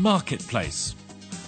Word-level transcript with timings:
marketplace. 0.00 0.94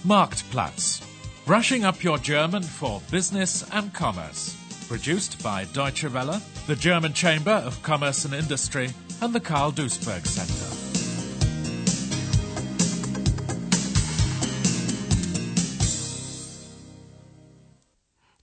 Marktplatz. 0.05 1.03
Brushing 1.45 1.85
up 1.85 2.03
your 2.03 2.19
German 2.19 2.61
for 2.61 3.01
business 3.09 3.67
and 3.71 3.91
commerce. 3.93 4.55
Produced 4.87 5.41
by 5.41 5.65
Deutsche 5.65 6.05
Welle, 6.05 6.41
the 6.67 6.75
German 6.75 7.13
Chamber 7.13 7.51
of 7.51 7.81
Commerce 7.81 8.25
and 8.25 8.33
Industry, 8.33 8.91
and 9.21 9.33
the 9.33 9.39
Carl 9.39 9.71
Duisberg 9.71 10.25
Center. 10.27 10.69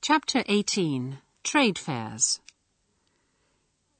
Chapter 0.03 0.43
18 0.49 1.19
Trade 1.45 1.79
Fairs 1.79 2.41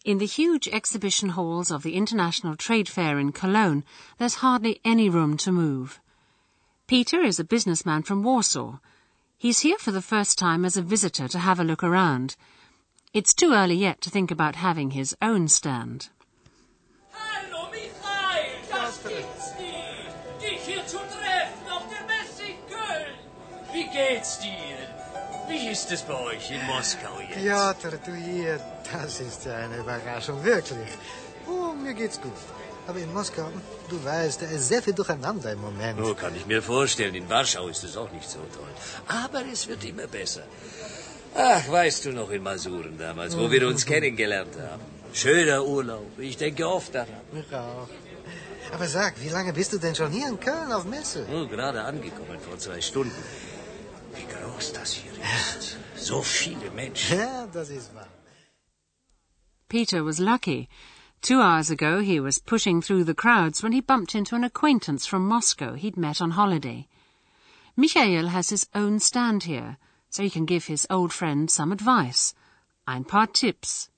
In 0.05 0.19
the 0.19 0.27
huge 0.27 0.67
exhibition 0.69 1.31
halls 1.31 1.71
of 1.71 1.83
the 1.83 1.95
International 1.95 2.57
Trade 2.57 2.89
Fair 2.89 3.19
in 3.19 3.33
Cologne, 3.33 3.85
there's 4.19 4.37
hardly 4.37 4.81
any 4.85 5.09
room 5.09 5.37
to 5.37 5.53
move. 5.53 6.01
Peter 6.91 7.23
is 7.23 7.39
a 7.39 7.45
businessman 7.45 8.03
from 8.03 8.25
Warsaw. 8.25 8.81
He's 9.39 9.61
here 9.61 9.79
for 9.79 9.93
the 9.93 10.03
first 10.03 10.37
time 10.37 10.65
as 10.65 10.77
a 10.77 10.83
visitor 10.83 11.29
to 11.29 11.39
have 11.39 11.61
a 11.61 11.63
look 11.63 11.85
around. 11.85 12.35
It's 13.15 13.33
too 13.33 13.53
early 13.53 13.77
yet 13.77 14.01
to 14.01 14.11
think 14.11 14.33
about 14.33 14.57
having 14.57 14.91
his 14.91 15.17
own 15.23 15.47
stand. 15.47 16.09
Hallo 17.13 17.71
Michael, 17.71 18.59
das 18.69 18.99
gibt's 19.05 19.53
nicht. 19.61 20.41
Dich 20.41 20.63
hier 20.67 20.85
zu 20.85 20.99
treffen 20.99 21.71
auf 21.71 21.85
der 21.89 22.05
Messe 22.09 22.43
in 22.43 22.59
Köln. 22.69 23.15
Wie 23.73 23.87
geht's 23.97 24.41
dir? 24.41 24.79
Wie 25.49 25.69
ist 25.69 25.93
es 25.93 26.03
bei 26.03 26.15
euch 26.15 26.51
in 26.51 26.67
Moskau 26.67 27.21
jetzt? 27.21 27.39
Piotr, 27.39 27.99
du 28.05 28.17
hier, 28.17 28.59
das 28.93 29.21
ist 29.21 29.45
ja 29.45 29.59
eine 29.59 29.77
Überraschung, 29.77 30.43
wirklich. 30.43 30.91
Oh, 31.47 31.73
mir 31.73 31.95
geht's 31.95 32.21
gut. 32.21 32.33
Aber 32.91 32.99
in 32.99 33.13
Moskau, 33.15 33.49
du 33.89 34.05
weißt, 34.05 34.43
da 34.43 34.47
ist 34.47 34.67
sehr 34.67 34.83
viel 34.83 34.95
durcheinander 34.95 35.53
im 35.53 35.61
Moment. 35.61 36.01
Oh, 36.01 36.13
kann 36.23 36.35
ich 36.35 36.45
mir 36.53 36.61
vorstellen. 36.61 37.15
In 37.15 37.29
Warschau 37.29 37.69
ist 37.69 37.85
es 37.85 37.97
auch 37.97 38.11
nicht 38.11 38.29
so 38.29 38.41
toll. 38.57 38.73
Aber 39.07 39.43
es 39.53 39.69
wird 39.69 39.85
immer 39.85 40.09
besser. 40.09 40.43
Ach, 41.37 41.69
weißt 41.69 42.07
du 42.07 42.11
noch 42.11 42.31
in 42.31 42.43
Masuren 42.43 42.99
damals, 42.99 43.39
wo 43.39 43.49
wir 43.49 43.65
uns 43.69 43.87
kennengelernt 43.87 44.57
haben? 44.59 44.83
Schöner 45.13 45.65
Urlaub. 45.65 46.19
Ich 46.19 46.37
denke 46.37 46.67
oft 46.69 46.93
daran. 46.93 47.23
Ich 47.41 47.55
auch. 47.55 47.89
Aber 48.75 48.89
sag, 48.89 49.13
wie 49.25 49.29
lange 49.29 49.53
bist 49.53 49.73
du 49.73 49.79
denn 49.79 49.95
schon 49.95 50.11
hier 50.11 50.29
in 50.29 50.41
Köln 50.41 50.73
auf 50.73 50.85
Messe? 50.85 51.25
Oh, 51.33 51.47
gerade 51.47 51.81
angekommen 51.83 52.39
vor 52.41 52.59
zwei 52.59 52.81
Stunden. 52.81 53.23
Wie 54.17 54.27
groß 54.35 54.73
das 54.73 54.95
hier 54.95 55.13
ist. 55.13 55.77
So 55.95 56.23
viele 56.23 56.69
Menschen. 56.73 57.19
Ja, 57.21 57.47
das 57.53 57.71
ist 57.71 57.95
wahr. 57.95 58.09
Peter 59.69 60.05
was 60.05 60.19
lucky. 60.19 60.69
Two 61.23 61.43
hours 61.43 61.71
ago 61.71 62.01
he 62.01 62.19
was 62.19 62.39
pushing 62.39 62.81
through 62.81 63.05
the 63.05 63.15
crowds 63.15 63.63
when 63.63 63.73
he 63.73 63.81
bumped 63.83 64.15
into 64.15 64.35
an 64.35 64.43
acquaintance 64.43 65.05
from 65.05 65.29
Moscow 65.29 65.75
he'd 65.75 65.97
met 65.97 66.23
on 66.23 66.31
holiday. 66.31 66.89
Michael 67.77 68.29
has 68.29 68.49
his 68.49 68.67
own 68.75 68.99
stand 68.99 69.43
here, 69.43 69.77
so 70.09 70.23
he 70.23 70.31
can 70.31 70.47
give 70.47 70.65
his 70.65 70.87
old 70.89 71.13
friend 71.13 71.51
some 71.51 71.73
advice. 71.73 72.35
Ein 72.89 73.05
paar 73.05 73.27
tips. 73.27 73.91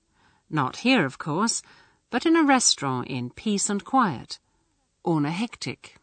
Not 0.51 0.79
here, 0.79 1.07
of 1.07 1.19
course, 1.19 1.63
but 2.11 2.27
in 2.27 2.37
a 2.37 2.43
restaurant 2.43 3.07
in 3.09 3.31
peace 3.31 3.71
and 3.71 3.85
quiet. 3.85 4.41
Ohne 5.05 5.31
Hektik. 5.31 5.99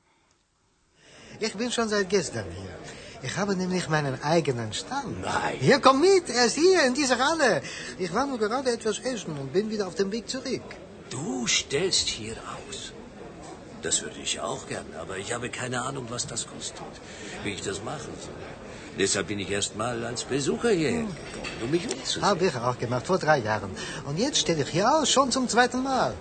Ich 1.41 1.53
bin 1.55 1.69
schon 1.69 1.89
seit 1.89 2.09
gestern 2.09 2.49
hier. 2.51 2.75
Ich 3.21 3.35
habe 3.37 3.55
nämlich 3.57 3.89
meinen 3.89 4.21
eigenen 4.23 4.71
Stand. 4.73 5.21
Nein. 5.21 5.57
Hier, 5.59 5.79
komm 5.79 5.99
mit, 5.99 6.29
er 6.29 6.45
ist 6.45 6.55
hier, 6.55 6.85
in 6.85 6.93
dieser 6.93 7.19
Halle. 7.19 7.61
Ich 7.97 8.13
war 8.13 8.25
nur 8.25 8.39
gerade 8.39 8.71
etwas 8.71 8.99
essen 8.99 9.37
und 9.37 9.51
bin 9.51 9.69
wieder 9.69 9.87
auf 9.87 9.95
dem 9.95 10.11
Weg 10.11 10.29
zurück. 10.29 10.63
Du 11.09 11.47
stellst 11.47 12.07
hier 12.07 12.33
aus. 12.33 12.93
Das 13.81 14.01
würde 14.01 14.19
ich 14.21 14.39
auch 14.39 14.67
gern, 14.67 14.85
aber 14.99 15.17
ich 15.17 15.31
habe 15.33 15.49
keine 15.49 15.81
Ahnung, 15.81 16.05
was 16.09 16.27
das 16.27 16.45
kostet. 16.47 16.81
Wie 17.43 17.53
ich 17.53 17.61
das 17.61 17.81
machen 17.83 18.13
soll. 18.19 18.33
Deshalb 18.97 19.27
bin 19.27 19.39
ich 19.39 19.49
erst 19.49 19.77
mal 19.77 20.03
als 20.03 20.23
Besucher 20.23 20.71
hierher 20.71 21.03
gekommen, 21.03 21.61
um 21.63 21.71
mich 21.71 21.85
umzusehen. 21.85 22.25
Habe 22.25 22.45
ich 22.45 22.55
auch 22.55 22.77
gemacht, 22.77 23.05
vor 23.07 23.17
drei 23.17 23.37
Jahren. 23.37 23.71
Und 24.05 24.19
jetzt 24.19 24.39
stehe 24.39 24.61
ich 24.61 24.69
hier 24.69 24.93
aus, 24.93 25.09
schon 25.09 25.31
zum 25.31 25.47
zweiten 25.47 25.81
Mal. 25.83 26.13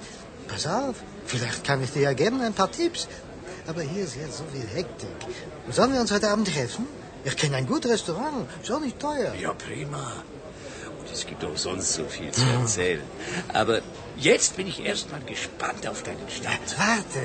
Pass 0.46 0.66
auf, 0.66 0.94
vielleicht 1.26 1.64
kann 1.64 1.82
ich 1.82 1.90
dir 1.90 2.02
ja 2.02 2.12
geben 2.12 2.40
ein 2.40 2.54
paar 2.54 2.70
Tipps. 2.70 3.08
Aber 3.66 3.82
hier 3.82 4.04
ist 4.04 4.14
jetzt 4.16 4.38
so 4.38 4.44
viel 4.52 4.66
Hektik. 4.66 5.08
Sollen 5.70 5.92
wir 5.92 6.00
uns 6.00 6.12
heute 6.12 6.28
Abend 6.30 6.46
treffen? 6.48 6.86
Ich 7.24 7.36
kenne 7.36 7.56
ein 7.56 7.66
gutes 7.66 7.90
Restaurant, 7.90 8.46
auch 8.70 8.80
nicht 8.80 8.98
teuer. 9.00 9.34
Ja, 9.34 9.52
prima. 9.52 10.12
Es 11.12 11.26
gibt 11.26 11.44
auch 11.44 11.56
sonst 11.56 11.92
so 11.94 12.04
viel 12.04 12.30
zu 12.32 12.44
erzählen. 12.46 13.06
Aber 13.52 13.80
jetzt 14.16 14.56
bin 14.56 14.66
ich 14.66 14.84
erst 14.84 15.10
mal 15.10 15.20
gespannt 15.20 15.86
auf 15.86 16.02
deinen 16.02 16.28
Stand. 16.28 16.78
Warte, 16.78 17.22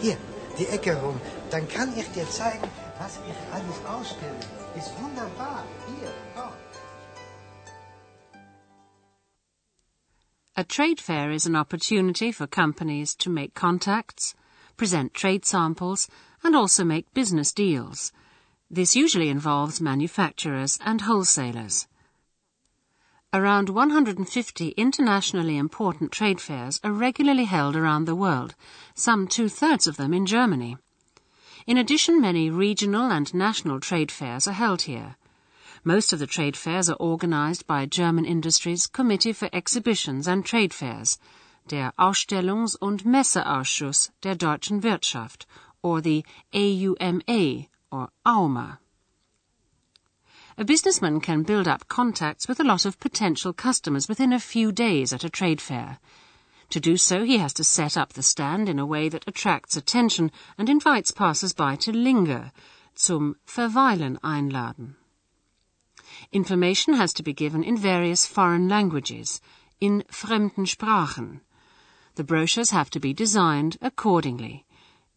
hier, 0.00 0.16
die 0.58 0.66
Ecke 0.66 0.94
rum. 0.96 1.20
Dann 1.50 1.68
kann 1.68 1.96
ich 1.96 2.08
dir 2.10 2.28
zeigen, 2.28 2.68
was 2.98 3.18
ich 3.30 3.38
alles 3.52 3.78
ausstelle. 3.88 4.40
Ist 4.76 4.92
wunderbar. 5.00 5.64
Hier, 5.86 6.12
komm. 6.34 6.52
A 10.58 10.64
trade 10.64 11.00
fair 11.00 11.30
is 11.32 11.46
an 11.46 11.54
opportunity 11.54 12.32
for 12.32 12.46
companies 12.46 13.14
to 13.16 13.28
make 13.28 13.52
contacts, 13.54 14.34
present 14.78 15.12
trade 15.12 15.44
samples, 15.44 16.08
and 16.42 16.56
also 16.56 16.82
make 16.84 17.12
business 17.12 17.52
deals. 17.52 18.12
This 18.70 18.96
usually 18.96 19.28
involves 19.28 19.80
manufacturers 19.80 20.78
and 20.84 21.02
wholesalers. 21.02 21.86
Around 23.32 23.70
150 23.70 24.68
internationally 24.76 25.56
important 25.56 26.12
trade 26.12 26.40
fairs 26.40 26.80
are 26.84 26.92
regularly 26.92 27.44
held 27.44 27.74
around 27.74 28.04
the 28.04 28.14
world, 28.14 28.54
some 28.94 29.26
two-thirds 29.26 29.86
of 29.86 29.96
them 29.96 30.14
in 30.14 30.26
Germany. 30.26 30.78
In 31.66 31.76
addition, 31.76 32.20
many 32.20 32.50
regional 32.50 33.10
and 33.10 33.34
national 33.34 33.80
trade 33.80 34.12
fairs 34.12 34.46
are 34.46 34.52
held 34.52 34.82
here. 34.82 35.16
Most 35.82 36.12
of 36.12 36.18
the 36.20 36.26
trade 36.26 36.56
fairs 36.56 36.88
are 36.88 36.96
organized 37.00 37.66
by 37.66 37.84
German 37.84 38.24
Industries 38.24 38.86
Committee 38.86 39.32
for 39.32 39.50
Exhibitions 39.52 40.28
and 40.28 40.44
Trade 40.44 40.72
Fairs, 40.72 41.18
der 41.66 41.92
Ausstellungs- 41.98 42.76
und 42.80 43.04
Messeausschuss 43.04 44.10
der 44.22 44.36
deutschen 44.36 44.82
Wirtschaft, 44.82 45.46
or 45.82 46.00
the 46.00 46.24
AUMA, 46.54 47.66
or 47.90 48.08
AUMA. 48.24 48.78
A 50.58 50.64
businessman 50.64 51.20
can 51.20 51.42
build 51.42 51.68
up 51.68 51.86
contacts 51.86 52.48
with 52.48 52.60
a 52.60 52.64
lot 52.64 52.86
of 52.86 52.98
potential 52.98 53.52
customers 53.52 54.08
within 54.08 54.32
a 54.32 54.40
few 54.40 54.72
days 54.72 55.12
at 55.12 55.22
a 55.22 55.28
trade 55.28 55.60
fair. 55.60 55.98
To 56.70 56.80
do 56.80 56.96
so, 56.96 57.24
he 57.24 57.36
has 57.36 57.52
to 57.54 57.64
set 57.64 57.96
up 57.98 58.14
the 58.14 58.22
stand 58.22 58.66
in 58.66 58.78
a 58.78 58.86
way 58.86 59.10
that 59.10 59.28
attracts 59.28 59.76
attention 59.76 60.32
and 60.56 60.70
invites 60.70 61.10
passers-by 61.10 61.76
to 61.76 61.92
linger, 61.92 62.52
zum 62.96 63.36
Verweilen 63.46 64.18
einladen. 64.24 64.96
Information 66.32 66.94
has 66.94 67.12
to 67.12 67.22
be 67.22 67.34
given 67.34 67.62
in 67.62 67.76
various 67.76 68.24
foreign 68.24 68.66
languages, 68.66 69.42
in 69.78 70.04
fremden 70.10 70.64
Sprachen. 70.64 71.42
The 72.14 72.24
brochures 72.24 72.70
have 72.70 72.88
to 72.90 73.00
be 73.00 73.12
designed 73.12 73.76
accordingly. 73.82 74.64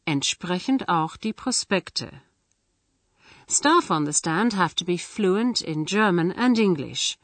Entsprechend 0.06 0.84
auch 0.90 1.16
die 1.16 1.32
Prospekte. 1.32 2.22
Staff 3.52 3.90
on 3.90 4.06
the 4.06 4.14
stand 4.14 4.54
have 4.54 4.76
to 4.76 4.86
be 4.86 4.96
fluent 4.96 5.60
in 5.62 5.84
German 5.84 6.32
and 6.32 6.60
English. 6.60 7.18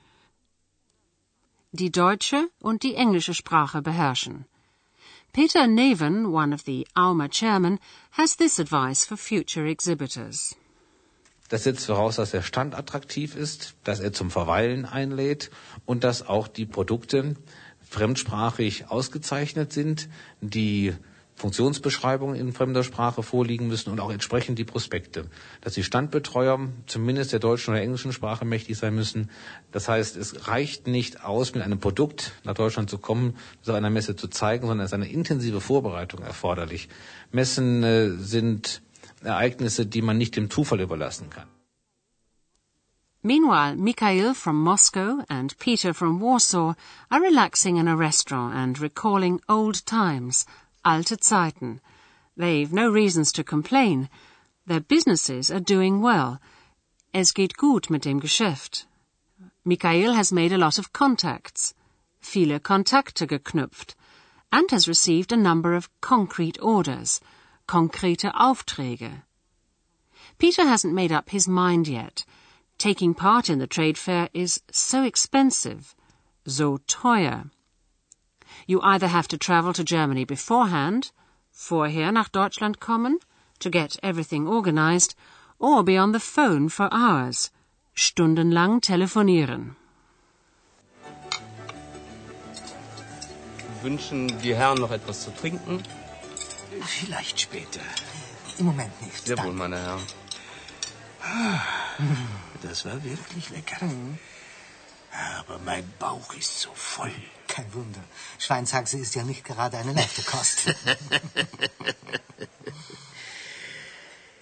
Die 1.71 1.91
deutsche 1.91 2.49
und 2.59 2.81
die 2.81 2.95
englische 2.95 3.35
Sprache 3.35 3.83
beherrschen. 3.83 4.45
Peter 5.33 5.67
Neven, 5.67 6.31
one 6.33 6.51
of 6.51 6.63
the 6.65 6.87
AUMA 6.95 7.27
chairmen, 7.29 7.79
has 8.11 8.35
this 8.37 8.59
advice 8.59 9.05
for 9.05 9.17
future 9.17 9.67
exhibitors. 9.67 10.55
Das 11.49 11.63
setzt 11.65 11.85
voraus, 11.85 12.15
dass 12.15 12.31
der 12.31 12.41
Stand 12.41 12.73
attraktiv 12.73 13.35
ist, 13.35 13.75
dass 13.83 13.99
er 13.99 14.11
zum 14.11 14.31
Verweilen 14.31 14.85
einlädt 14.85 15.51
und 15.85 16.03
dass 16.03 16.25
auch 16.25 16.47
die 16.47 16.65
Produkte 16.65 17.35
fremdsprachig 17.87 18.89
ausgezeichnet 18.89 19.71
sind, 19.73 20.09
die 20.41 20.95
Funktionsbeschreibungen 21.35 22.35
in 22.35 22.53
fremder 22.53 22.83
Sprache 22.83 23.21
vorliegen 23.21 23.67
müssen 23.67 23.89
und 23.91 23.99
auch 23.99 24.11
entsprechend 24.11 24.57
die 24.57 24.63
Prospekte. 24.63 25.25
Dass 25.61 25.73
die 25.73 25.83
Standbetreuer 25.83 26.59
zumindest 26.87 27.33
der 27.33 27.39
deutschen 27.39 27.73
oder 27.73 27.81
englischen 27.81 28.13
Sprache 28.13 28.45
mächtig 28.45 28.77
sein 28.77 28.95
müssen. 28.95 29.29
Das 29.71 29.89
heißt, 29.89 30.15
es 30.15 30.47
reicht 30.47 30.87
nicht 30.87 31.23
aus, 31.23 31.53
mit 31.53 31.63
einem 31.63 31.79
Produkt 31.79 32.31
nach 32.45 32.53
Deutschland 32.53 32.89
zu 32.89 32.97
kommen, 32.97 33.35
das 33.59 33.69
auf 33.69 33.75
einer 33.75 33.89
Messe 33.89 34.15
zu 34.15 34.29
zeigen, 34.29 34.67
sondern 34.67 34.85
es 34.85 34.91
ist 34.91 34.95
eine 34.95 35.09
intensive 35.09 35.59
Vorbereitung 35.59 36.21
erforderlich. 36.21 36.87
Messen 37.31 37.83
äh, 37.83 38.11
sind 38.11 38.81
Ereignisse, 39.21 39.85
die 39.85 40.01
man 40.01 40.17
nicht 40.17 40.37
dem 40.37 40.49
Zufall 40.49 40.79
überlassen 40.79 41.29
kann. 41.29 41.47
Meanwhile, 43.21 43.75
Mikhail 43.75 44.35
from 44.35 44.61
Moscow 44.61 45.25
and 45.29 45.57
Peter 45.57 45.95
from 45.95 46.21
Warsaw 46.21 46.75
are 47.09 47.19
relaxing 47.19 47.77
in 47.77 47.87
a 47.87 47.95
restaurant 47.95 48.53
and 48.53 48.79
recalling 48.79 49.41
old 49.49 49.83
times, 49.87 50.45
alte 50.85 51.17
Zeiten. 51.17 51.81
They've 52.37 52.71
no 52.71 52.89
reasons 52.89 53.31
to 53.33 53.43
complain. 53.43 54.09
Their 54.65 54.79
businesses 54.79 55.51
are 55.51 55.59
doing 55.59 56.01
well. 56.01 56.39
Es 57.13 57.33
geht 57.33 57.57
gut 57.57 57.89
mit 57.89 58.03
dem 58.03 58.21
Geschäft. 58.21 58.85
Mikhail 59.65 60.13
has 60.13 60.31
made 60.31 60.53
a 60.53 60.57
lot 60.57 60.77
of 60.77 60.93
contacts, 60.93 61.73
viele 62.21 62.59
Kontakte 62.59 63.27
geknüpft, 63.27 63.95
and 64.51 64.69
has 64.71 64.87
received 64.87 65.31
a 65.31 65.37
number 65.37 65.73
of 65.73 65.89
concrete 66.01 66.59
orders, 66.61 67.19
konkrete 67.67 68.31
Aufträge, 68.33 69.23
Peter 70.37 70.67
hasn't 70.67 70.93
made 70.93 71.13
up 71.13 71.29
his 71.29 71.47
mind 71.47 71.87
yet. 71.87 72.25
Taking 72.77 73.13
part 73.13 73.49
in 73.49 73.59
the 73.59 73.67
trade 73.67 73.97
fair 73.97 74.29
is 74.33 74.61
so 74.69 75.03
expensive, 75.03 75.95
so 76.45 76.77
teuer. 76.87 77.49
You 78.67 78.81
either 78.81 79.07
have 79.07 79.27
to 79.27 79.37
travel 79.37 79.73
to 79.73 79.83
Germany 79.83 80.25
beforehand, 80.25 81.11
vorher 81.51 82.11
nach 82.11 82.29
Deutschland 82.29 82.79
kommen, 82.79 83.19
to 83.59 83.69
get 83.69 83.97
everything 84.01 84.47
organized, 84.47 85.15
or 85.59 85.83
be 85.83 85.97
on 85.97 86.11
the 86.13 86.19
phone 86.19 86.69
for 86.69 86.89
hours, 86.91 87.51
stundenlang 87.93 88.81
telefonieren. 88.81 89.75
Wünschen 93.83 94.27
die 94.41 94.55
Herren 94.55 94.79
noch 94.79 94.91
etwas 94.91 95.23
zu 95.25 95.31
trinken? 95.31 95.83
Vielleicht 96.81 97.39
später. 97.39 97.81
Im 98.57 98.65
Moment 98.65 98.99
nicht. 99.01 99.25
Sehr 99.25 99.37
wohl, 99.37 99.53
meine 99.53 99.77
Herren. 99.77 100.01
Das 102.63 102.83
war 102.85 103.03
wirklich 103.03 103.49
lecker. 103.51 103.85
Mhm. 103.85 104.17
Aber 105.39 105.59
mein 105.59 105.85
Bauch 105.99 106.33
ist 106.33 106.59
so 106.61 106.71
voll. 106.73 107.13
Kein 107.55 107.73
Wunder. 107.73 108.03
Schweinshaxe 108.37 108.97
ist 108.97 109.15
ja 109.15 109.23
nicht 109.23 109.45
gerade 109.45 109.77
eine 109.77 109.93
leichte 109.93 110.23
Kost. 110.23 110.65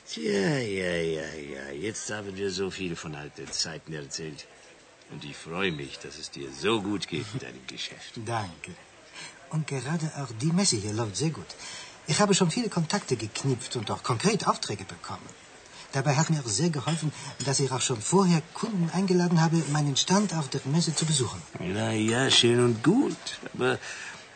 Tja, 0.10 0.57
ja, 0.57 0.95
ja, 0.95 1.27
ja. 1.54 1.69
Jetzt 1.69 2.10
haben 2.10 2.36
wir 2.36 2.50
so 2.50 2.71
viel 2.71 2.95
von 2.95 3.13
alten 3.13 3.51
Zeiten 3.51 3.94
erzählt. 3.94 4.48
Und 5.12 5.24
ich 5.25 5.36
freue 5.36 5.71
mich, 5.71 6.00
dass 6.00 6.18
es 6.18 6.31
dir 6.31 6.50
so 6.51 6.81
gut 6.81 7.07
geht 7.07 7.27
in 7.33 7.39
deinem 7.39 7.68
Geschäft. 7.68 8.13
Danke. 8.25 8.71
Und 9.51 9.68
gerade 9.68 10.12
auch 10.18 10.31
die 10.42 10.51
Messe 10.51 10.77
hier 10.77 10.94
läuft 10.94 11.16
sehr 11.16 11.30
gut. 11.30 11.51
Ich 12.07 12.19
habe 12.19 12.33
schon 12.33 12.50
viele 12.50 12.69
Kontakte 12.69 13.16
geknüpft 13.16 13.75
und 13.75 13.92
auch 13.92 14.01
konkret 14.01 14.48
Aufträge 14.48 14.86
bekommen. 14.86 15.30
Dabei 15.94 16.16
hat 16.16 16.30
mir 16.31 16.40
auch 16.40 16.54
sehr 16.62 16.72
geholfen, 16.72 17.13
dass 17.45 17.60
ich 17.60 17.72
auch 17.72 17.81
schon 17.81 18.01
vorher 18.01 18.42
Kunden 18.56 18.90
eingeladen 18.94 19.40
habe, 19.40 19.57
meinen 19.72 19.95
Stand 19.95 20.34
auf 20.34 20.50
der 20.50 20.62
Messe 20.66 20.94
zu 20.95 21.06
besuchen. 21.06 21.40
Na 21.60 21.92
ja, 21.94 22.31
schön 22.31 22.60
und 22.66 22.84
gut. 22.84 23.22
Aber 23.54 23.78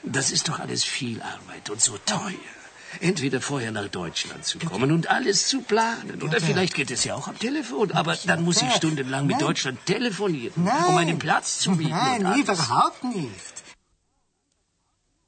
das 0.03 0.31
ist 0.31 0.47
doch 0.49 0.59
alles 0.59 0.83
viel 0.83 1.19
Arbeit 1.21 1.69
und 1.71 1.81
so 1.81 1.97
teuer. 2.05 2.53
Entweder 2.99 3.41
vorher 3.41 3.71
nach 3.71 3.87
Deutschland 3.87 4.45
zu 4.45 4.59
kommen 4.59 4.91
und 4.91 5.09
alles 5.09 5.47
zu 5.47 5.61
planen. 5.61 6.21
Oder 6.21 6.39
vielleicht 6.39 6.75
geht 6.75 6.91
es 6.91 7.03
ja 7.03 7.15
auch 7.15 7.27
am 7.27 7.37
Telefon. 7.39 7.91
Aber 7.91 8.15
dann 8.25 8.43
muss 8.43 8.61
ich 8.61 8.71
stundenlang 8.73 9.25
mit. 9.25 9.41
Deutschland 9.41 9.83
telefonieren, 9.85 10.67
um 10.87 10.97
einen 10.97 11.19
Platz 11.19 11.59
zu 11.59 11.71
mieten. 11.71 11.89
Nein, 11.89 12.19
und 12.21 12.25
alles. 12.27 12.39
überhaupt 12.41 13.03
nicht. 13.03 13.55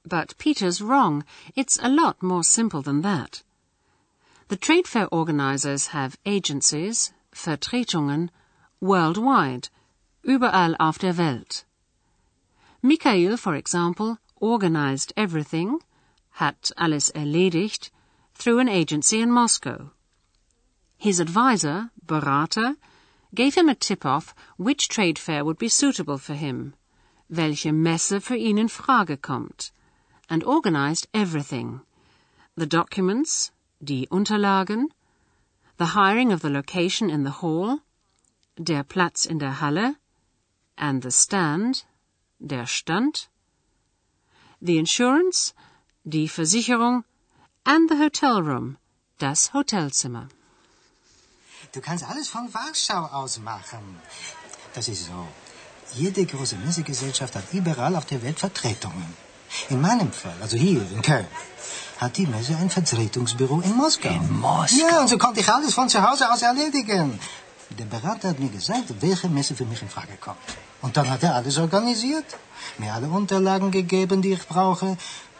But 0.04 0.38
Peter's 0.38 0.80
wrong. 0.82 1.24
It's 1.56 1.78
a 1.80 1.88
lot 1.88 2.22
more 2.22 2.44
simple 2.44 2.82
than 2.82 3.02
that. 3.02 3.44
The 4.50 4.58
trade 4.58 4.88
fair 4.88 5.08
organizers 5.12 5.88
have 5.94 6.18
agencies, 6.26 7.14
Vertretungen, 7.32 8.32
worldwide, 8.82 9.70
überall 10.26 10.76
auf 10.80 10.98
der 10.98 11.20
Welt. 11.20 11.66
Michael, 12.82 13.38
for 13.38 13.54
example, 13.54 14.18
organized 14.38 15.14
everything, 15.16 15.80
hat 16.32 16.72
alles 16.80 17.12
erledigt, 17.12 17.92
through 18.34 18.58
an 18.58 18.68
agency 18.68 19.22
in 19.22 19.32
Moscow. 19.32 19.92
His 20.98 21.20
advisor, 21.20 21.92
Berater, 22.04 22.76
gave 23.36 23.54
him 23.54 23.70
a 23.70 23.76
tip-off 23.76 24.34
which 24.58 24.88
trade 24.90 25.20
fair 25.20 25.46
would 25.46 25.60
be 25.60 25.70
suitable 25.70 26.18
for 26.18 26.34
him, 26.34 26.74
welche 27.30 27.72
Messe 27.72 28.20
für 28.20 28.36
ihn 28.36 28.58
in 28.58 28.68
Frage 28.68 29.22
kommt, 29.22 29.70
and 30.28 30.44
organized 30.44 31.08
everything. 31.14 31.82
The 32.56 32.66
documents, 32.66 33.52
die 33.80 34.08
Unterlagen, 34.10 34.90
the 35.78 35.94
hiring 35.96 36.32
of 36.34 36.42
the 36.42 36.50
location 36.50 37.10
in 37.10 37.24
the 37.24 37.42
hall, 37.42 37.80
der 38.58 38.84
Platz 38.84 39.26
in 39.26 39.40
der 39.40 39.62
Halle, 39.62 39.96
and 40.78 41.02
the 41.04 41.12
stand, 41.12 41.86
der 42.40 42.66
Stand, 42.66 43.30
the 44.62 44.78
insurance, 44.78 45.54
die 46.04 46.28
Versicherung, 46.28 47.06
and 47.66 47.90
the 47.90 47.98
hotel 47.98 48.42
room, 48.42 48.78
das 49.18 49.54
Hotelzimmer. 49.54 50.28
Du 51.72 51.82
kannst 51.82 52.04
alles 52.04 52.28
von 52.28 52.54
Warschau 52.54 53.06
aus 53.20 53.40
machen. 53.40 54.02
Das 54.74 54.88
ist 54.88 55.06
so. 55.06 55.28
Jede 55.96 56.26
große 56.26 56.58
Messegesellschaft 56.58 57.36
hat 57.36 57.54
überall 57.54 57.96
auf 57.96 58.06
der 58.06 58.22
Welt 58.24 58.40
Vertretungen. 58.40 59.14
In 59.70 59.82
meinem 59.82 60.12
Fall, 60.12 60.38
also 60.42 60.58
hier 60.58 60.82
in 60.92 61.02
Köln, 61.02 61.28
hat 62.00 62.16
die 62.18 62.28
Messe 62.28 62.56
ein 62.56 62.70
Vertretungsbüro 62.70 63.60
in 63.60 63.76
Moskau. 63.76 64.10
In 64.10 64.40
Moskau? 64.40 64.88
Ja, 64.88 65.02
und 65.02 65.10
so 65.10 65.18
konnte 65.18 65.42
ich 65.42 65.50
alles 65.50 65.74
von 65.74 65.90
zu 65.90 66.02
Hause 66.02 66.32
aus 66.32 66.42
erledigen. 66.42 67.20
Der 67.78 67.86
Berater 67.86 68.30
hat 68.30 68.40
mir 68.40 68.50
gesagt, 68.50 68.88
welche 69.02 69.28
Messe 69.28 69.54
für 69.54 69.66
mich 69.66 69.82
in 69.82 69.90
Frage 69.90 70.16
kommt. 70.20 70.38
Und 70.82 70.96
dann 70.96 71.10
hat 71.10 71.24
er 71.24 71.36
alles 71.36 71.58
organisiert, 71.58 72.26
mir 72.78 72.94
alle 72.94 73.10
Unterlagen 73.10 73.70
gegeben, 73.70 74.22
die 74.22 74.34
ich 74.34 74.48
brauche. 74.48 74.98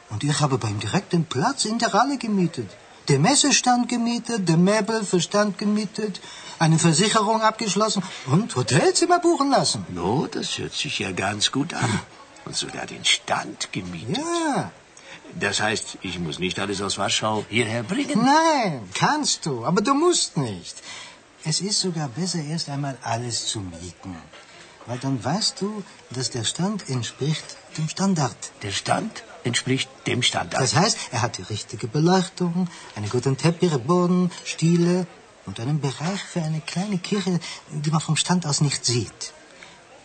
Und 0.10 0.24
ich 0.24 0.40
habe 0.42 0.58
beim 0.58 0.80
direkten 0.80 1.24
Platz 1.26 1.66
in 1.66 1.80
der 1.80 1.94
Halle 1.94 2.18
gemietet. 2.18 2.70
Der 3.08 3.20
Messestand 3.20 3.88
gemietet, 3.88 4.48
der 4.50 4.58
Möbel 4.58 5.04
für 5.04 5.22
Stand 5.22 5.58
gemietet, 5.58 6.20
eine 6.60 6.78
Versicherung 6.78 7.42
abgeschlossen 7.42 8.04
und 8.28 8.56
Hotelzimmer 8.56 9.20
buchen 9.20 9.50
lassen. 9.50 9.86
No, 9.90 10.28
das 10.28 10.58
hört 10.58 10.74
sich 10.74 11.00
ja 11.00 11.12
ganz 11.12 11.52
gut 11.52 11.74
an. 11.74 12.00
Und 12.46 12.56
sogar 12.56 12.86
den 12.86 13.06
Stand 13.06 13.72
gemietet. 13.72 14.18
Ja, 14.18 14.72
Das 15.36 15.62
heißt, 15.62 16.00
ich 16.02 16.20
muss 16.20 16.40
nicht 16.40 16.60
alles 16.60 16.82
aus 16.82 16.98
Warschau 16.98 17.46
hierher 17.50 17.84
bringen. 17.84 18.24
nein, 18.24 18.90
kannst 18.94 19.46
du, 19.46 19.66
aber 19.66 19.82
du 19.82 19.94
musst 19.94 20.38
nicht. 20.38 20.76
Es 21.44 21.62
ist 21.62 21.80
sogar 21.80 22.10
besser, 22.10 22.40
erst 22.40 22.70
einmal 22.70 22.98
alles 23.02 23.48
zu 23.48 23.60
mieten. 23.60 24.16
Weil 24.86 24.98
dann 24.98 25.24
weißt 25.24 25.62
du, 25.62 25.84
dass 26.10 26.32
der 26.32 26.44
Stand 26.44 26.90
entspricht 26.90 27.46
dem 27.78 27.88
Standard. 27.88 28.36
Der 28.64 28.72
Stand 28.72 29.24
entspricht 29.44 29.90
dem 30.08 30.22
Standard. 30.22 30.62
Das 30.62 30.76
heißt, 30.76 30.98
er 31.12 31.22
hat 31.22 31.38
die 31.38 31.44
richtige 31.44 31.88
Beleuchtung, 31.88 32.68
einen 32.96 33.10
guten 33.10 33.38
Teppichboden, 33.38 34.32
Stiele 34.44 35.08
und 35.46 35.60
einen 35.60 35.80
Bereich 35.80 36.24
für 36.24 36.42
eine 36.42 36.62
kleine 36.62 36.98
Kirche, 36.98 37.40
die 37.72 37.92
man 37.92 38.02
vom 38.02 38.16
Stand 38.16 38.46
aus 38.46 38.62
nicht 38.62 38.84
sieht. 38.84 39.34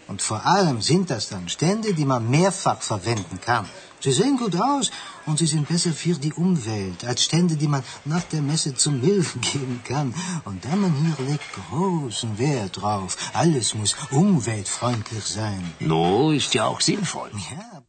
Und 0.07 0.21
vor 0.21 0.45
allem 0.45 0.83
sind 0.83 1.11
das 1.11 1.31
dann 1.31 1.49
Stände, 1.49 1.95
die 1.95 2.05
man 2.05 2.29
mehrfach 2.29 2.83
verwenden 2.83 3.41
kann. 3.41 3.69
Sie 4.01 4.13
sehen 4.13 4.37
gut 4.37 4.55
aus 4.61 4.91
und 5.27 5.39
sie 5.39 5.47
sind 5.47 5.69
besser 5.69 5.93
für 5.93 6.15
die 6.15 6.33
Umwelt 6.33 7.05
als 7.05 7.25
Stände, 7.25 7.57
die 7.57 7.69
man 7.69 7.83
nach 8.05 8.25
der 8.25 8.43
Messe 8.43 8.75
zum 8.75 9.01
Müll 9.01 9.25
geben 9.53 9.81
kann. 9.85 10.15
Und 10.45 10.65
der 10.65 10.77
man 10.77 10.93
hier 10.95 11.27
legt 11.27 11.49
großen 11.71 12.39
Wert 12.39 12.81
drauf. 12.81 13.17
Alles 13.33 13.75
muss 13.75 13.95
umweltfreundlich 14.11 15.25
sein. 15.25 15.63
no, 15.81 16.31
ist 16.31 16.55
ja 16.55 16.67
auch 16.67 16.81
sinnvoll. 16.81 17.31
Ja, 17.51 17.83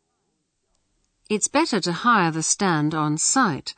It's 1.28 1.48
better 1.48 1.82
to 1.82 1.92
hire 1.92 2.32
the 2.32 2.44
stand 2.44 2.94
on 2.94 3.18
site. 3.18 3.74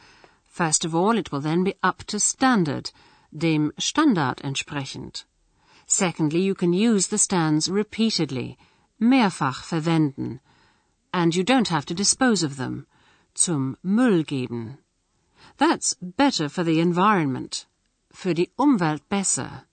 First 0.45 0.83
of 0.83 0.93
all, 0.93 1.17
it 1.17 1.31
will 1.31 1.39
then 1.39 1.63
be 1.63 1.75
up 1.81 2.03
to 2.07 2.19
standard, 2.19 2.91
dem 3.31 3.71
Standard 3.77 4.41
entsprechend. 4.41 5.23
Secondly, 5.85 6.41
you 6.41 6.53
can 6.55 6.73
use 6.73 7.07
the 7.07 7.17
stands 7.17 7.69
repeatedly, 7.69 8.57
mehrfach 8.99 9.63
verwenden. 9.63 10.41
And 11.13 11.33
you 11.33 11.43
don't 11.45 11.69
have 11.69 11.85
to 11.85 11.93
dispose 11.93 12.43
of 12.43 12.57
them, 12.57 12.85
zum 13.37 13.77
Müll 13.83 14.23
geben. 14.23 14.79
That's 15.57 15.95
better 16.01 16.49
for 16.49 16.63
the 16.63 16.79
environment, 16.79 17.67
für 18.11 18.33
die 18.33 18.49
Umwelt 18.57 19.07
besser. 19.09 19.63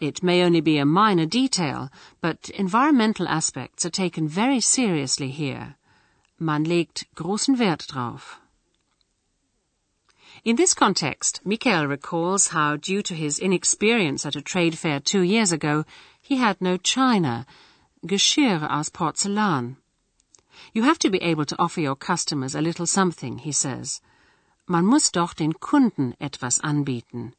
It 0.00 0.22
may 0.22 0.42
only 0.42 0.60
be 0.60 0.78
a 0.78 0.84
minor 0.84 1.26
detail, 1.26 1.90
but 2.20 2.50
environmental 2.50 3.28
aspects 3.28 3.84
are 3.84 3.90
taken 3.90 4.26
very 4.26 4.60
seriously 4.60 5.30
here. 5.30 5.76
Man 6.38 6.64
legt 6.64 7.04
großen 7.14 7.58
Wert 7.58 7.86
drauf. 7.86 8.40
In 10.42 10.56
this 10.56 10.72
context, 10.72 11.40
Michael 11.44 11.86
recalls 11.86 12.48
how, 12.48 12.76
due 12.76 13.02
to 13.02 13.14
his 13.14 13.38
inexperience 13.38 14.24
at 14.24 14.36
a 14.36 14.40
trade 14.40 14.78
fair 14.78 14.98
two 14.98 15.20
years 15.20 15.52
ago, 15.52 15.84
he 16.22 16.36
had 16.36 16.60
no 16.62 16.78
china, 16.78 17.46
Geschirr 18.06 18.66
aus 18.70 18.88
Porzellan. 18.88 19.76
You 20.72 20.84
have 20.84 20.98
to 21.00 21.10
be 21.10 21.22
able 21.22 21.44
to 21.46 21.56
offer 21.58 21.80
your 21.80 21.96
customers 21.96 22.54
a 22.54 22.60
little 22.60 22.86
something, 22.86 23.38
he 23.38 23.52
says. 23.52 24.00
Man 24.68 24.86
muss 24.86 25.10
doch 25.10 25.34
den 25.34 25.52
Kunden 25.52 26.14
etwas 26.20 26.60
anbieten. 26.60 27.32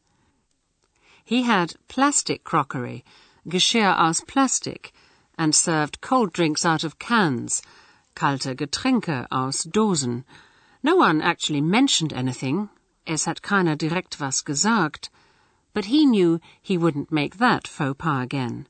He 1.24 1.44
had 1.44 1.76
plastic 1.88 2.44
crockery, 2.44 3.06
Geschirr 3.48 3.98
aus 3.98 4.20
Plastik, 4.22 4.92
and 5.38 5.56
served 5.56 6.02
cold 6.02 6.34
drinks 6.34 6.66
out 6.66 6.84
of 6.84 7.00
cans, 7.00 7.62
kalte 8.16 8.54
Getränke 8.54 9.28
aus 9.32 9.64
Dosen. 9.64 10.26
No 10.84 10.98
one 10.98 11.22
actually 11.22 11.62
mentioned 11.62 12.12
anything. 12.12 12.70
Es 13.08 13.26
hat 13.26 13.42
keiner 13.42 13.78
direkt 13.78 14.20
was 14.20 14.42
gesagt. 14.42 15.10
But 15.74 15.86
he 15.86 16.06
knew 16.06 16.42
he 16.62 16.78
wouldn't 16.78 17.14
make 17.14 17.38
that 17.38 17.66
faux 17.66 17.98
pas 17.98 18.24
again. 18.24 18.68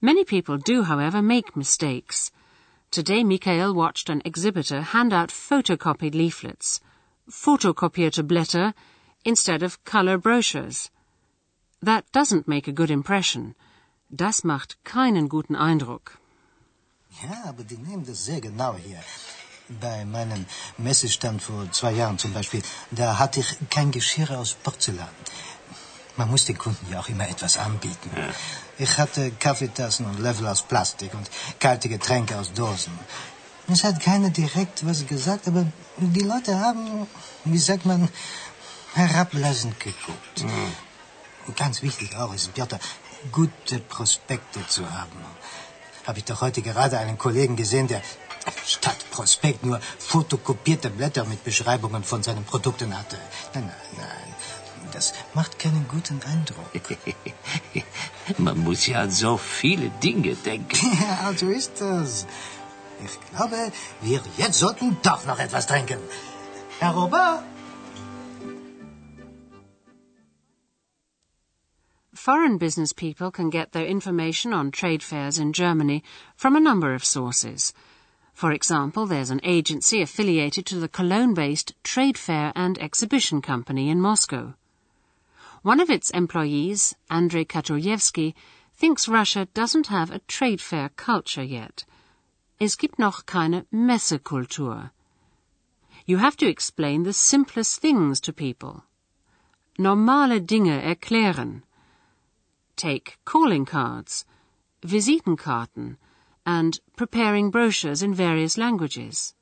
Many 0.00 0.24
people 0.24 0.58
do, 0.58 0.82
however, 0.82 1.22
make 1.22 1.54
mistakes. 1.54 2.32
Today 2.90 3.24
Michael 3.24 3.74
watched 3.74 4.08
an 4.08 4.22
exhibitor 4.24 4.80
hand 4.80 5.12
out 5.12 5.30
photocopied 5.30 6.14
leaflets, 6.14 6.80
fotokopierte 7.28 8.22
Blätter, 8.22 8.74
instead 9.24 9.62
of 9.62 9.84
color 9.84 10.18
brochures. 10.18 10.90
That 11.82 12.10
doesn't 12.12 12.48
make 12.48 12.68
a 12.68 12.72
good 12.72 12.90
impression. 12.90 13.54
Das 14.10 14.44
macht 14.44 14.76
keinen 14.84 15.28
guten 15.28 15.56
Eindruck. 15.56 16.18
Ja, 17.22 17.44
aber 17.48 17.64
die 17.64 17.76
nehmen 17.76 18.06
das 18.06 18.24
sehr 18.24 18.40
genau 18.40 18.76
hier. 18.76 19.00
Bei 19.68 20.04
meinem 20.04 20.46
Messestand 20.78 21.42
vor 21.42 21.70
zwei 21.72 21.92
Jahren 21.92 22.18
zum 22.18 22.32
Beispiel, 22.32 22.62
da 22.92 23.18
hatte 23.18 23.40
ich 23.40 23.56
kein 23.68 23.90
Geschirr 23.90 24.38
aus 24.38 24.54
Porzellan. 24.54 25.08
Man 26.16 26.30
muss 26.30 26.46
den 26.46 26.56
Kunden 26.56 26.86
ja 26.90 27.00
auch 27.00 27.08
immer 27.08 27.28
etwas 27.28 27.58
anbieten. 27.58 28.10
Ja. 28.16 28.28
Ich 28.78 28.96
hatte 28.98 29.30
Kaffeetassen 29.32 30.06
und 30.06 30.18
Löffel 30.18 30.46
aus 30.46 30.62
Plastik 30.62 31.12
und 31.14 31.30
kalte 31.58 31.88
Getränke 31.88 32.38
aus 32.38 32.52
Dosen. 32.52 32.92
Es 33.68 33.84
hat 33.84 34.00
keiner 34.00 34.30
direkt 34.30 34.86
was 34.86 35.06
gesagt, 35.06 35.48
aber 35.48 35.66
die 35.98 36.20
Leute 36.20 36.58
haben, 36.58 37.06
wie 37.44 37.58
sagt 37.58 37.84
man, 37.84 38.08
herablassend 38.94 39.78
geguckt. 39.80 40.44
Mhm. 40.44 41.54
Ganz 41.54 41.82
wichtig 41.82 42.16
auch 42.16 42.32
ist, 42.34 42.54
Piotr, 42.54 42.78
gute 43.32 43.78
Prospekte 43.80 44.66
zu 44.68 44.90
haben. 44.90 45.18
Habe 46.06 46.18
ich 46.18 46.24
doch 46.24 46.40
heute 46.40 46.62
gerade 46.62 46.98
einen 46.98 47.18
Kollegen 47.18 47.56
gesehen, 47.56 47.88
der 47.88 48.02
statt 48.64 49.04
Prospekt 49.10 49.64
nur 49.64 49.80
fotokopierte 49.98 50.90
Blätter 50.90 51.24
mit 51.24 51.42
Beschreibungen 51.42 52.04
von 52.04 52.22
seinen 52.22 52.44
Produkten 52.44 52.96
hatte. 52.96 53.18
Nein, 53.54 53.64
nein, 53.64 53.74
nein. 53.96 54.25
Das 54.92 55.12
macht 55.34 55.58
keinen 55.58 55.86
guten 55.88 56.20
Eindruck. 56.22 56.70
Man 58.38 58.58
muss 58.58 58.86
ja 58.86 59.00
an 59.00 59.10
so 59.10 59.36
viele 59.36 59.90
Dinge 60.02 60.34
denken. 60.34 60.76
Ja, 61.00 61.32
so 61.36 61.48
ist 61.48 61.80
das. 61.80 62.26
Ich 63.04 63.18
glaube, 63.30 63.72
wir 64.00 64.20
jetzt 64.38 64.58
sollten 64.58 64.96
doch 65.02 65.26
noch 65.26 65.38
etwas 65.38 65.66
trinken. 65.66 65.98
Herr 66.78 66.92
Robert? 66.92 67.42
Foreign 72.14 72.58
business 72.58 72.92
people 72.92 73.30
can 73.30 73.50
get 73.50 73.70
their 73.70 73.86
information 73.86 74.52
on 74.52 74.72
trade 74.72 75.02
fairs 75.02 75.38
in 75.38 75.52
Germany 75.52 76.02
from 76.36 76.56
a 76.56 76.60
number 76.60 76.92
of 76.92 77.04
sources. 77.04 77.72
For 78.32 78.52
example, 78.52 79.06
there's 79.06 79.30
an 79.30 79.40
agency 79.44 80.02
affiliated 80.02 80.66
to 80.66 80.80
the 80.80 80.88
Cologne-based 80.88 81.74
Trade 81.84 82.18
Fair 82.18 82.52
and 82.54 82.78
Exhibition 82.78 83.40
Company 83.40 83.88
in 83.90 84.00
Moscow. 84.00 84.54
One 85.66 85.80
of 85.80 85.90
its 85.90 86.10
employees, 86.10 86.94
Andrei 87.10 87.44
Katuryevsky, 87.44 88.34
thinks 88.76 89.08
Russia 89.08 89.48
doesn't 89.52 89.88
have 89.88 90.12
a 90.12 90.20
trade 90.20 90.60
fair 90.60 90.90
culture 90.90 91.42
yet. 91.42 91.84
Es 92.60 92.76
gibt 92.76 93.00
noch 93.00 93.26
keine 93.26 93.66
Messekultur. 93.72 94.92
You 96.04 96.18
have 96.18 96.36
to 96.36 96.46
explain 96.46 97.02
the 97.02 97.12
simplest 97.12 97.80
things 97.80 98.20
to 98.20 98.32
people. 98.32 98.84
Normale 99.76 100.38
Dinge 100.38 100.80
erklären 100.80 101.64
take 102.76 103.18
calling 103.24 103.64
cards, 103.64 104.24
Visitenkarten, 104.82 105.96
and 106.46 106.78
preparing 106.94 107.50
brochures 107.50 108.04
in 108.04 108.14
various 108.14 108.56
languages. 108.56 109.34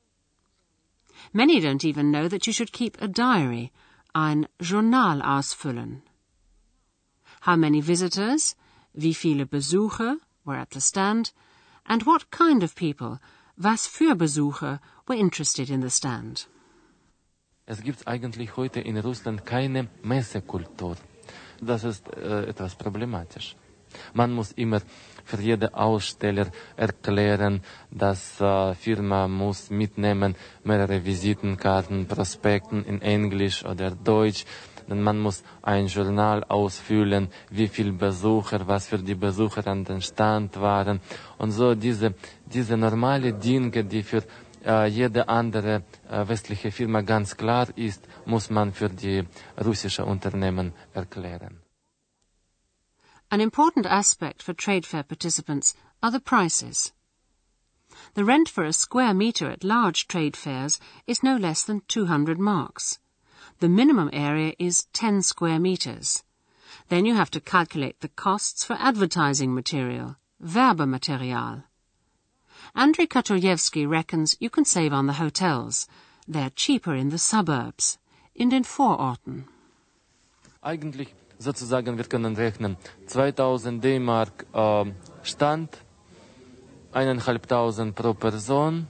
Many 1.35 1.61
don't 1.61 1.85
even 1.85 2.11
know 2.11 2.29
that 2.29 2.47
you 2.47 2.53
should 2.55 2.73
keep 2.73 2.97
a 3.03 3.09
diary, 3.09 3.73
ein 4.15 4.49
Journal 4.59 5.21
ausfüllen. 5.21 6.01
How 7.47 7.57
many 7.57 7.81
visitors, 7.83 8.57
wie 8.95 9.15
viele 9.15 9.47
Besucher 9.47 10.17
were 10.45 10.59
at 10.59 10.73
the 10.73 10.81
stand, 10.81 11.33
and 11.85 12.07
what 12.07 12.31
kind 12.31 12.63
of 12.63 12.75
people, 12.75 13.21
was 13.57 13.87
für 13.87 14.15
Besucher, 14.15 14.81
were 15.07 15.19
interested 15.19 15.71
in 15.71 15.83
the 15.83 15.91
stand. 15.91 16.49
Es 17.67 17.83
gibt 17.83 18.07
eigentlich 18.07 18.57
heute 18.57 18.81
in 18.81 18.99
Russland 18.99 19.47
keine 19.47 19.89
Messekultur. 20.03 20.97
das 21.61 21.85
ist 21.85 22.09
äh, 22.17 22.47
etwas 22.47 22.75
problematisch. 22.75 23.57
Man 24.13 24.33
muss 24.33 24.53
immer 24.53 24.81
für 25.25 25.41
jeden 25.41 25.73
Aussteller 25.73 26.51
erklären, 26.77 27.63
dass 27.91 28.41
äh, 28.41 28.75
Firma 28.75 29.29
muss 29.29 29.71
mitnehmen 29.71 30.35
mehrere 30.65 31.05
Visitenkarten, 31.05 32.07
Prospekten 32.07 32.85
in 32.85 33.01
Englisch 33.03 33.65
oder 33.65 33.93
Deutsch. 33.93 34.45
Denn 34.89 35.03
man 35.03 35.19
muss 35.19 35.43
ein 35.63 35.87
Journal 35.87 36.45
ausfüllen, 36.45 37.29
wie 37.51 37.69
viele 37.69 37.93
Besucher, 37.93 38.67
was 38.67 38.87
für 38.89 38.99
die 38.99 39.15
Besucher 39.15 39.67
an 39.67 39.85
den 39.85 40.01
Stand 40.03 40.61
waren. 40.61 41.01
Und 41.39 41.53
so 41.53 41.75
diese, 41.75 42.15
diese 42.47 42.77
normale 42.77 43.33
Dinge, 43.33 43.85
die 43.85 44.03
für 44.03 44.23
äh, 44.65 44.87
jede 44.89 45.29
andere 45.29 45.83
äh, 46.09 46.29
westliche 46.29 46.71
Firma 46.71 47.03
ganz 47.03 47.37
klar 47.37 47.69
ist, 47.77 48.03
muss 48.25 48.51
man 48.51 48.73
für 48.73 48.89
die 48.89 49.25
russische 49.65 50.05
Unternehmen 50.05 50.73
erklären. 50.93 51.61
An 53.31 53.41
important 53.41 53.87
aspect 53.87 54.43
for 54.43 54.55
trade 54.55 54.87
fair 54.87 55.03
participants 55.03 55.75
are 56.03 56.13
the 56.13 56.21
prices. 56.21 56.93
The 58.15 58.25
rent 58.25 58.49
for 58.49 58.65
a 58.65 58.73
square 58.73 59.15
metre 59.15 59.51
at 59.51 59.65
large 59.65 60.07
trade 60.07 60.37
fairs 60.37 60.79
is 61.07 61.23
no 61.23 61.37
less 61.37 61.65
than 61.65 61.83
200 61.89 62.39
marks. 62.39 62.99
The 63.65 63.71
minimum 63.71 64.11
area 64.13 64.53
is 64.59 64.85
10 64.93 65.23
square 65.23 65.59
metres. 65.59 66.23
Then 66.91 67.07
you 67.07 67.15
have 67.15 67.31
to 67.31 67.41
calculate 67.41 68.01
the 68.01 68.11
costs 68.11 68.63
for 68.63 68.77
advertising 68.79 69.55
material, 69.55 70.17
Werbematerial. 70.39 71.65
Andrei 72.75 73.07
Katuryevsky 73.07 73.89
reckons 73.89 74.37
you 74.39 74.51
can 74.51 74.67
save 74.67 74.93
on 74.93 75.07
the 75.07 75.15
hotels. 75.15 75.89
They're 76.29 76.51
cheaper 76.51 76.95
in 76.95 77.09
the 77.09 77.17
suburbs, 77.17 77.97
in 78.35 78.51
den 78.51 78.65
Vororten. 78.65 79.45
Eigentlich 80.63 81.15
sozusagen, 81.39 81.97
wir 81.97 82.05
können 82.05 82.37
rechnen, 82.37 82.77
2000 83.07 83.83
D-Mark 83.83 84.45
äh, 84.53 84.93
Stand, 85.23 85.79
eineinhalbtausend 86.93 87.95
pro 87.95 88.13
Person, 88.13 88.89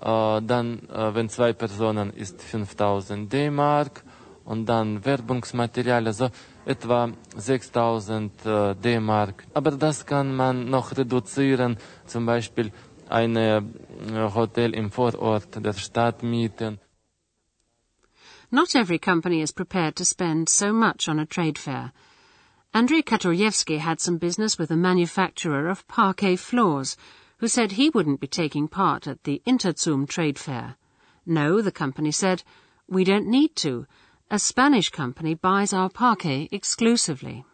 dann, 0.00 0.88
äh, 0.88 1.14
wenn 1.14 1.28
zwei 1.28 1.52
Personen, 1.52 2.12
ist 2.12 2.40
5000 2.42 3.32
D-Mark 3.32 4.04
und 4.44 4.66
dann 4.66 5.04
Werbungsmaterial, 5.04 6.06
also 6.06 6.30
etwa 6.64 7.10
6000 7.36 8.46
äh, 8.46 8.74
D-Mark. 8.76 9.44
Aber 9.54 9.72
das 9.72 10.06
kann 10.06 10.34
man 10.34 10.70
noch 10.70 10.96
reduzieren, 10.96 11.76
zum 12.06 12.26
Beispiel 12.26 12.72
ein 13.08 13.36
äh, 13.36 13.62
Hotel 14.34 14.74
im 14.74 14.90
Vorort 14.90 15.64
der 15.64 15.72
Stadt 15.72 16.22
mieten. 16.22 16.78
Not 18.50 18.74
every 18.74 18.98
company 18.98 19.42
is 19.42 19.52
prepared 19.52 19.96
to 19.96 20.04
spend 20.04 20.48
so 20.48 20.72
much 20.72 21.08
on 21.08 21.18
a 21.18 21.26
trade 21.26 21.58
fair. 21.58 21.92
Andrei 22.72 23.02
Katuryevsky 23.02 23.78
had 23.78 24.00
some 24.00 24.18
business 24.18 24.58
with 24.58 24.70
a 24.70 24.76
manufacturer 24.76 25.68
of 25.68 25.86
parquet 25.88 26.36
floors, 26.36 26.96
who 27.38 27.48
said 27.48 27.72
he 27.72 27.90
wouldn't 27.90 28.20
be 28.20 28.26
taking 28.26 28.68
part 28.68 29.06
at 29.06 29.24
the 29.24 29.42
Interzum 29.46 30.08
trade 30.08 30.38
fair. 30.38 30.76
No, 31.24 31.60
the 31.60 31.72
company 31.72 32.10
said, 32.10 32.42
we 32.88 33.04
don't 33.04 33.26
need 33.26 33.54
to. 33.56 33.86
A 34.30 34.38
Spanish 34.38 34.90
company 34.90 35.34
buys 35.34 35.72
our 35.72 35.88
parquet 35.88 36.48
exclusively. 36.50 37.44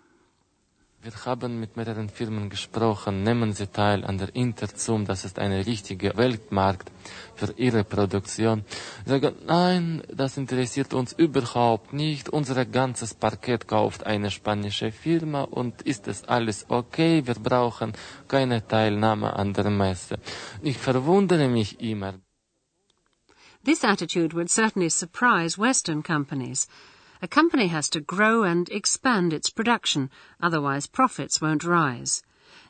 Wir 1.04 1.12
haben 1.26 1.60
mit 1.60 1.76
mehreren 1.76 2.08
Firmen 2.08 2.48
gesprochen, 2.48 3.24
nehmen 3.24 3.52
Sie 3.52 3.66
teil 3.66 4.06
an 4.06 4.16
der 4.16 4.34
Interzum, 4.34 5.04
das 5.04 5.26
ist 5.26 5.38
eine 5.38 5.66
richtige 5.66 6.16
Weltmarkt 6.16 6.90
für 7.34 7.52
Ihre 7.58 7.84
Produktion. 7.84 8.64
Sie 9.04 9.10
sagen, 9.10 9.34
nein, 9.44 10.02
das 10.08 10.38
interessiert 10.38 10.94
uns 10.94 11.12
überhaupt 11.12 11.92
nicht, 11.92 12.30
unser 12.30 12.64
ganzes 12.64 13.12
Parkett 13.12 13.68
kauft 13.68 14.06
eine 14.06 14.30
spanische 14.30 14.92
Firma 14.92 15.42
und 15.42 15.82
ist 15.82 16.08
es 16.08 16.24
alles 16.24 16.64
okay, 16.70 17.26
wir 17.26 17.34
brauchen 17.34 17.92
keine 18.26 18.66
Teilnahme 18.66 19.36
an 19.36 19.52
der 19.52 19.68
Messe. 19.68 20.16
Ich 20.62 20.78
verwundere 20.78 21.48
mich 21.48 21.80
immer. 21.80 22.14
This 23.62 23.84
attitude 23.84 24.34
would 24.34 24.48
certainly 24.48 24.88
surprise 24.88 25.58
Western 25.60 26.02
companies. 26.02 26.66
A 27.24 27.26
company 27.26 27.68
has 27.68 27.88
to 27.88 28.02
grow 28.02 28.42
and 28.42 28.68
expand 28.68 29.32
its 29.32 29.48
production, 29.48 30.10
otherwise 30.42 30.86
profits 30.86 31.40
won't 31.40 31.64
rise. 31.64 32.22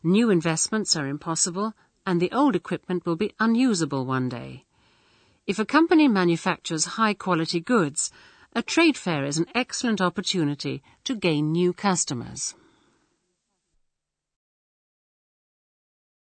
New 0.04 0.30
investments 0.30 0.94
are 0.94 1.08
impossible, 1.08 1.75
and 2.06 2.23
the 2.23 2.30
old 2.30 2.54
equipment 2.54 3.04
will 3.04 3.16
be 3.16 3.34
unusable 3.40 4.06
one 4.06 4.28
day. 4.28 4.64
If 5.44 5.58
a 5.58 5.64
company 5.64 6.06
manufactures 6.06 6.94
high 6.94 7.14
quality 7.14 7.58
goods, 7.58 8.12
a 8.52 8.62
trade 8.62 8.96
fair 8.96 9.25
is 9.25 9.38
an 9.38 9.46
excellent 9.56 10.00
opportunity 10.00 10.84
to 11.02 11.16
gain 11.16 11.50
new 11.50 11.73
customers. 11.73 12.54